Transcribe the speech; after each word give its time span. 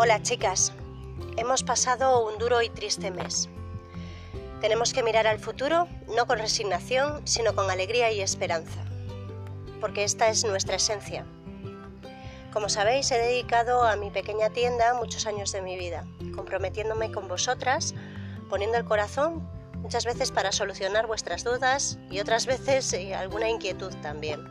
Hola 0.00 0.22
chicas, 0.22 0.72
hemos 1.36 1.64
pasado 1.64 2.24
un 2.24 2.38
duro 2.38 2.62
y 2.62 2.68
triste 2.68 3.10
mes. 3.10 3.48
Tenemos 4.60 4.92
que 4.92 5.02
mirar 5.02 5.26
al 5.26 5.40
futuro 5.40 5.88
no 6.14 6.24
con 6.28 6.38
resignación, 6.38 7.26
sino 7.26 7.52
con 7.56 7.68
alegría 7.68 8.12
y 8.12 8.20
esperanza, 8.20 8.78
porque 9.80 10.04
esta 10.04 10.28
es 10.28 10.44
nuestra 10.44 10.76
esencia. 10.76 11.26
Como 12.52 12.68
sabéis, 12.68 13.10
he 13.10 13.18
dedicado 13.18 13.82
a 13.82 13.96
mi 13.96 14.10
pequeña 14.10 14.50
tienda 14.50 14.94
muchos 14.94 15.26
años 15.26 15.50
de 15.50 15.62
mi 15.62 15.76
vida, 15.76 16.06
comprometiéndome 16.32 17.10
con 17.10 17.26
vosotras, 17.26 17.92
poniendo 18.48 18.78
el 18.78 18.84
corazón 18.84 19.50
muchas 19.78 20.04
veces 20.04 20.30
para 20.30 20.52
solucionar 20.52 21.08
vuestras 21.08 21.42
dudas 21.42 21.98
y 22.08 22.20
otras 22.20 22.46
veces 22.46 22.92
eh, 22.92 23.16
alguna 23.16 23.48
inquietud 23.48 23.92
también. 24.00 24.46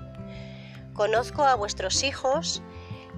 Conozco 0.93 1.45
a 1.45 1.55
vuestros 1.55 2.03
hijos 2.03 2.61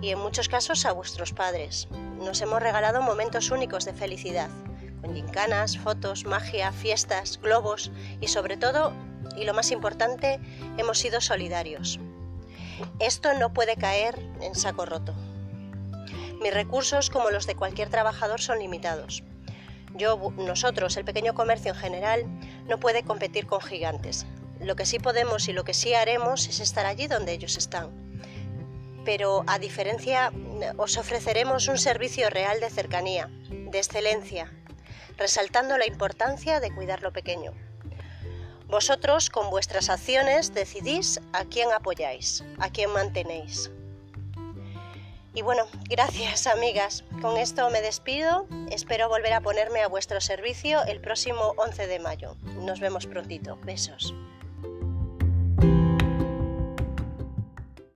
y 0.02 0.10
en 0.10 0.20
muchos 0.20 0.50
casos 0.50 0.86
a 0.86 0.92
vuestros 0.92 1.34
padres. 1.34 1.88
Nos 2.20 2.42
hemos 2.42 2.62
regalado 2.62 3.02
momentos 3.02 3.52
únicos 3.52 3.86
de 3.86 3.94
felicidad, 3.94 4.50
con 5.02 5.14
gincanas, 5.14 5.78
fotos, 5.78 6.26
magia, 6.26 6.72
fiestas, 6.72 7.40
globos 7.42 7.92
y 8.22 8.28
sobre 8.28 8.58
todo, 8.58 8.94
y 9.36 9.46
lo 9.46 9.54
más 9.54 9.72
importante, 9.72 10.40
hemos 10.78 11.00
sido 11.00 11.22
solidarios. 11.22 12.00
Esto 13.00 13.34
no 13.34 13.54
puede 13.54 13.76
caer 13.76 14.20
en 14.42 14.56
saco 14.56 14.86
roto. 14.86 15.14
Mis 16.42 16.54
recursos, 16.54 17.10
como 17.10 17.32
los 17.32 17.46
de 17.48 17.56
cualquier 17.56 17.90
trabajador, 17.90 18.40
son 18.40 18.60
limitados. 18.60 19.24
Yo, 19.96 20.32
nosotros, 20.38 20.96
el 20.96 21.04
pequeño 21.04 21.34
comercio 21.34 21.74
en 21.74 21.80
general, 21.80 22.26
no 22.68 22.80
puede 22.80 23.04
competir 23.04 23.48
con 23.48 23.60
gigantes. 23.60 24.26
Lo 24.62 24.76
que 24.76 24.86
sí 24.86 25.00
podemos 25.00 25.48
y 25.50 25.54
lo 25.54 25.64
que 25.64 25.74
sí 25.74 25.94
haremos 25.94 26.48
es 26.48 26.60
estar 26.60 26.86
allí 26.86 27.08
donde 27.08 27.34
ellos 27.34 27.58
están. 27.58 28.09
Pero 29.10 29.44
a 29.48 29.58
diferencia, 29.58 30.32
os 30.78 30.96
ofreceremos 30.96 31.68
un 31.68 31.80
servicio 31.80 32.30
real 32.30 32.60
de 32.60 32.70
cercanía, 32.70 33.28
de 33.50 33.80
excelencia, 33.80 34.54
resaltando 35.18 35.80
la 35.80 35.88
importancia 35.88 36.60
de 36.60 36.70
cuidar 36.70 37.02
lo 37.02 37.12
pequeño. 37.12 37.54
Vosotros, 38.68 39.32
con 39.32 39.50
vuestras 39.50 39.90
acciones, 39.90 40.54
decidís 40.54 41.20
a 41.34 41.44
quién 41.46 41.72
apoyáis, 41.72 42.44
a 42.60 42.70
quién 42.70 42.92
mantenéis. 42.92 43.72
Y 45.34 45.42
bueno, 45.42 45.66
gracias 45.90 46.46
amigas. 46.46 47.04
Con 47.20 47.38
esto 47.38 47.68
me 47.72 47.82
despido. 47.82 48.46
Espero 48.70 49.10
volver 49.10 49.34
a 49.34 49.42
ponerme 49.42 49.82
a 49.82 49.88
vuestro 49.88 50.22
servicio 50.22 50.84
el 50.86 51.02
próximo 51.02 51.56
11 51.58 51.88
de 51.88 51.98
mayo. 51.98 52.36
Nos 52.62 52.80
vemos 52.80 53.08
prontito. 53.08 53.58
Besos. 53.64 54.14